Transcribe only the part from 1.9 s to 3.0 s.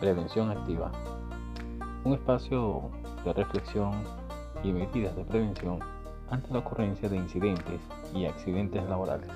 Un espacio